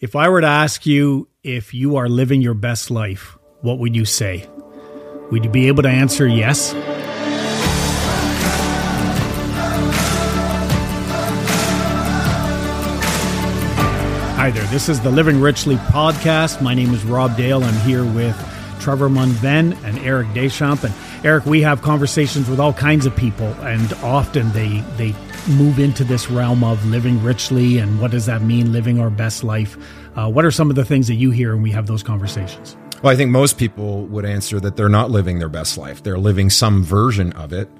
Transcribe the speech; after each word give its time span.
If 0.00 0.16
I 0.16 0.30
were 0.30 0.40
to 0.40 0.46
ask 0.46 0.86
you 0.86 1.28
if 1.44 1.74
you 1.74 1.96
are 1.96 2.08
living 2.08 2.40
your 2.40 2.54
best 2.54 2.90
life, 2.90 3.36
what 3.60 3.78
would 3.80 3.94
you 3.94 4.06
say? 4.06 4.48
Would 5.30 5.44
you 5.44 5.50
be 5.50 5.68
able 5.68 5.82
to 5.82 5.90
answer 5.90 6.26
yes? 6.26 6.72
Hi 14.36 14.50
there, 14.50 14.64
this 14.68 14.88
is 14.88 15.02
the 15.02 15.10
Living 15.10 15.38
Richly 15.38 15.76
podcast. 15.76 16.62
My 16.62 16.72
name 16.72 16.94
is 16.94 17.04
Rob 17.04 17.36
Dale. 17.36 17.62
I'm 17.62 17.78
here 17.80 18.02
with 18.02 18.34
Trefor 18.80 19.10
Munn-Venn 19.10 19.74
and 19.84 19.98
Eric 20.00 20.32
Deschamps. 20.34 20.84
And 20.84 20.94
Eric, 21.24 21.46
we 21.46 21.60
have 21.62 21.82
conversations 21.82 22.48
with 22.48 22.58
all 22.58 22.72
kinds 22.72 23.06
of 23.06 23.14
people, 23.14 23.48
and 23.62 23.92
often 24.02 24.50
they 24.52 24.80
they 24.96 25.14
move 25.48 25.78
into 25.78 26.04
this 26.04 26.30
realm 26.30 26.62
of 26.62 26.84
living 26.86 27.22
richly 27.22 27.78
and 27.78 28.00
what 28.00 28.10
does 28.10 28.26
that 28.26 28.42
mean, 28.42 28.72
living 28.72 29.00
our 29.00 29.10
best 29.10 29.42
life. 29.42 29.76
Uh, 30.16 30.28
what 30.28 30.44
are 30.44 30.50
some 30.50 30.68
of 30.70 30.76
the 30.76 30.84
things 30.84 31.06
that 31.08 31.14
you 31.14 31.30
hear 31.30 31.54
when 31.54 31.62
we 31.62 31.70
have 31.70 31.86
those 31.86 32.02
conversations? 32.02 32.76
Well, 33.02 33.12
I 33.12 33.16
think 33.16 33.30
most 33.30 33.56
people 33.56 34.04
would 34.06 34.26
answer 34.26 34.60
that 34.60 34.76
they're 34.76 34.90
not 34.90 35.10
living 35.10 35.38
their 35.38 35.48
best 35.48 35.78
life. 35.78 36.02
They're 36.02 36.18
living 36.18 36.50
some 36.50 36.82
version 36.82 37.32
of 37.32 37.52
it 37.52 37.70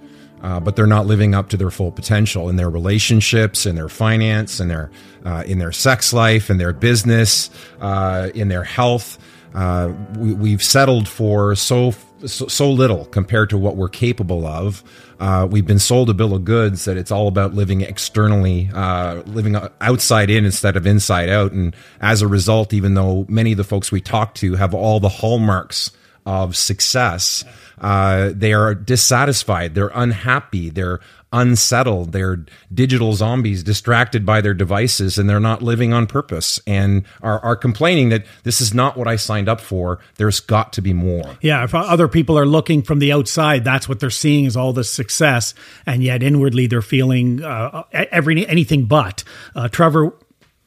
uh, 0.42 0.60
but 0.60 0.76
they're 0.76 0.86
not 0.86 1.06
living 1.06 1.34
up 1.34 1.48
to 1.50 1.56
their 1.56 1.70
full 1.70 1.92
potential 1.92 2.48
in 2.48 2.56
their 2.56 2.70
relationships, 2.70 3.66
in 3.66 3.74
their 3.74 3.88
finance, 3.88 4.60
in 4.60 4.68
their 4.68 4.90
uh, 5.24 5.42
in 5.46 5.58
their 5.58 5.72
sex 5.72 6.12
life, 6.12 6.50
in 6.50 6.58
their 6.58 6.72
business, 6.72 7.50
uh, 7.80 8.30
in 8.34 8.48
their 8.48 8.64
health. 8.64 9.18
Uh, 9.54 9.92
we, 10.16 10.52
have 10.52 10.62
settled 10.62 11.08
for 11.08 11.56
so, 11.56 11.92
so, 12.24 12.46
so 12.46 12.70
little 12.70 13.04
compared 13.06 13.50
to 13.50 13.58
what 13.58 13.76
we're 13.76 13.88
capable 13.88 14.46
of. 14.46 14.84
Uh, 15.18 15.46
we've 15.50 15.66
been 15.66 15.80
sold 15.80 16.08
a 16.08 16.14
bill 16.14 16.34
of 16.34 16.44
goods 16.44 16.84
that 16.84 16.96
it's 16.96 17.10
all 17.10 17.26
about 17.26 17.52
living 17.52 17.80
externally, 17.80 18.70
uh, 18.72 19.22
living 19.26 19.56
outside 19.80 20.30
in 20.30 20.44
instead 20.44 20.76
of 20.76 20.86
inside 20.86 21.28
out. 21.28 21.50
And 21.50 21.74
as 22.00 22.22
a 22.22 22.28
result, 22.28 22.72
even 22.72 22.94
though 22.94 23.26
many 23.28 23.50
of 23.50 23.58
the 23.58 23.64
folks 23.64 23.90
we 23.90 24.00
talk 24.00 24.34
to 24.36 24.54
have 24.54 24.72
all 24.72 25.00
the 25.00 25.08
hallmarks 25.08 25.90
of 26.30 26.56
success, 26.56 27.44
uh, 27.80 28.30
they 28.32 28.52
are 28.52 28.72
dissatisfied, 28.72 29.74
they're 29.74 29.90
unhappy, 29.94 30.70
they're 30.70 31.00
unsettled, 31.32 32.12
they're 32.12 32.44
digital 32.72 33.14
zombies 33.14 33.64
distracted 33.64 34.24
by 34.24 34.40
their 34.40 34.54
devices, 34.54 35.18
and 35.18 35.28
they're 35.28 35.40
not 35.40 35.60
living 35.60 35.92
on 35.92 36.06
purpose 36.06 36.60
and 36.68 37.04
are, 37.20 37.40
are 37.40 37.56
complaining 37.56 38.10
that 38.10 38.24
this 38.44 38.60
is 38.60 38.72
not 38.72 38.96
what 38.96 39.08
I 39.08 39.16
signed 39.16 39.48
up 39.48 39.60
for. 39.60 39.98
There's 40.16 40.38
got 40.38 40.72
to 40.74 40.82
be 40.82 40.92
more. 40.92 41.36
Yeah, 41.40 41.64
if 41.64 41.74
other 41.74 42.06
people 42.06 42.38
are 42.38 42.46
looking 42.46 42.82
from 42.82 43.00
the 43.00 43.10
outside, 43.10 43.64
that's 43.64 43.88
what 43.88 43.98
they're 43.98 44.08
seeing 44.08 44.44
is 44.44 44.56
all 44.56 44.72
this 44.72 44.92
success, 44.92 45.52
and 45.84 46.00
yet 46.00 46.22
inwardly 46.22 46.68
they're 46.68 46.80
feeling 46.80 47.42
uh, 47.42 47.82
every 47.92 48.46
anything 48.46 48.84
but. 48.84 49.24
Uh, 49.56 49.66
Trefor, 49.66 50.12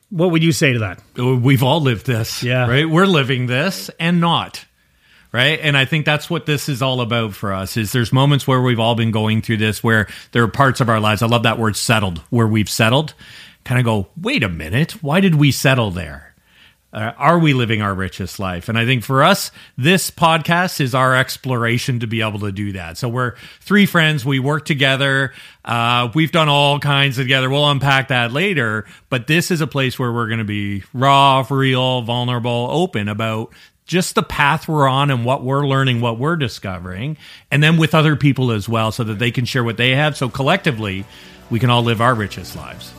what 0.10 0.32
would 0.32 0.44
you 0.44 0.52
say 0.52 0.74
to 0.74 0.80
that? 0.80 1.02
We've 1.16 1.64
all 1.64 1.80
lived 1.80 2.06
this. 2.06 2.44
Yeah. 2.44 2.68
Right? 2.68 2.90
We're 2.90 3.06
living 3.06 3.48
this 3.48 3.90
and 3.98 4.20
not 4.20 4.66
right 5.34 5.60
and 5.62 5.76
i 5.76 5.84
think 5.84 6.06
that's 6.06 6.30
what 6.30 6.46
this 6.46 6.70
is 6.70 6.82
all 6.82 7.02
about 7.02 7.34
for 7.34 7.52
us 7.52 7.76
is 7.76 7.92
there's 7.92 8.14
moments 8.14 8.48
where 8.48 8.62
we've 8.62 8.80
all 8.80 8.96
been 8.96 9.12
going 9.12 9.42
through 9.42 9.58
this 9.58 9.84
where 9.84 10.08
there 10.32 10.44
are 10.44 10.48
parts 10.48 10.80
of 10.80 10.88
our 10.88 11.00
lives 11.00 11.22
i 11.22 11.26
love 11.26 11.44
that 11.44 11.60
word 11.60 11.76
settled 11.76 12.20
where 12.30 12.48
we've 12.48 12.70
settled 12.70 13.14
kind 13.66 13.80
of 13.80 13.86
go 13.86 14.08
wait 14.22 14.44
a 14.44 14.50
minute 14.50 15.04
why 15.04 15.20
did 15.20 15.36
we 15.36 15.52
settle 15.52 15.92
there 15.92 16.34
uh, 16.94 17.12
are 17.18 17.40
we 17.40 17.54
living 17.54 17.82
our 17.82 17.96
richest 17.96 18.38
life? 18.38 18.70
And 18.70 18.78
I 18.78 18.86
think 18.86 19.04
for 19.04 19.24
us, 19.24 19.50
this 19.78 20.12
podcast 20.12 20.80
is 20.80 20.94
our 20.94 21.16
exploration 21.16 22.00
to 22.02 22.08
be 22.08 22.22
able 22.22 22.40
to 22.42 22.52
do 22.52 22.74
that. 22.74 23.00
So 23.00 23.10
we're 23.10 23.36
three 23.62 23.88
friends. 23.88 24.24
We 24.24 24.38
work 24.38 24.66
together. 24.66 25.34
Uh, 25.66 26.10
we've 26.14 26.32
done 26.32 26.50
all 26.50 26.80
kinds 26.80 27.16
together. 27.16 27.50
We'll 27.50 27.68
unpack 27.68 28.10
that 28.10 28.32
later. 28.32 28.86
But 29.10 29.26
this 29.26 29.50
is 29.50 29.60
a 29.60 29.66
place 29.68 29.98
where 29.98 30.12
we're 30.12 30.28
going 30.28 30.38
to 30.38 30.46
be 30.46 30.84
raw, 30.94 31.44
real, 31.50 32.04
vulnerable, 32.04 32.68
open 32.70 33.10
about 33.10 33.52
just 33.86 34.16
the 34.16 34.24
path 34.24 34.68
we're 34.68 34.88
on 34.88 35.12
and 35.12 35.26
what 35.26 35.44
we're 35.44 35.68
learning, 35.68 36.02
what 36.02 36.18
we're 36.18 36.36
discovering, 36.36 37.18
and 37.52 37.62
then 37.62 37.78
with 37.78 37.94
other 37.94 38.16
people 38.16 38.52
as 38.52 38.68
well, 38.70 38.92
so 38.92 39.04
that 39.04 39.20
they 39.20 39.32
can 39.32 39.46
share 39.46 39.64
what 39.64 39.78
they 39.78 39.96
have. 39.96 40.16
So 40.18 40.30
collectively, 40.30 41.06
we 41.50 41.60
can 41.60 41.70
all 41.70 41.84
live 41.84 42.02
our 42.02 42.16
richest 42.16 42.56
lives. 42.56 42.94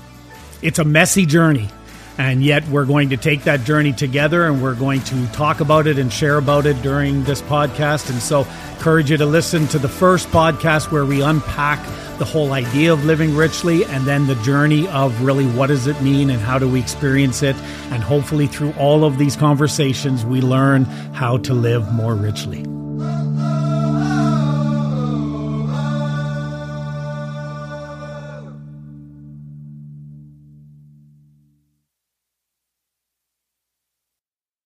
It's 0.62 0.78
a 0.78 0.84
messy 0.84 1.26
journey. 1.26 1.68
And 2.16 2.44
yet, 2.44 2.66
we're 2.68 2.84
going 2.84 3.10
to 3.10 3.16
take 3.16 3.44
that 3.44 3.64
journey 3.64 3.92
together 3.92 4.46
and 4.46 4.62
we're 4.62 4.76
going 4.76 5.00
to 5.02 5.26
talk 5.28 5.60
about 5.60 5.86
it 5.86 5.98
and 5.98 6.12
share 6.12 6.38
about 6.38 6.64
it 6.64 6.80
during 6.80 7.24
this 7.24 7.42
podcast. 7.42 8.08
And 8.08 8.22
so, 8.22 8.46
encourage 8.76 9.10
you 9.10 9.16
to 9.16 9.26
listen 9.26 9.66
to 9.68 9.78
the 9.78 9.88
first 9.88 10.28
podcast 10.28 10.92
where 10.92 11.04
we 11.04 11.22
unpack 11.22 11.84
the 12.18 12.24
whole 12.24 12.52
idea 12.52 12.92
of 12.92 13.04
living 13.04 13.34
richly 13.34 13.84
and 13.86 14.04
then 14.04 14.26
the 14.26 14.36
journey 14.36 14.86
of 14.88 15.22
really 15.22 15.46
what 15.46 15.66
does 15.66 15.86
it 15.88 16.00
mean 16.02 16.30
and 16.30 16.40
how 16.40 16.58
do 16.58 16.68
we 16.68 16.80
experience 16.80 17.42
it. 17.42 17.56
And 17.90 18.02
hopefully, 18.02 18.46
through 18.46 18.72
all 18.78 19.04
of 19.04 19.18
these 19.18 19.34
conversations, 19.34 20.24
we 20.24 20.40
learn 20.40 20.84
how 21.14 21.38
to 21.38 21.54
live 21.54 21.92
more 21.92 22.14
richly. 22.14 22.64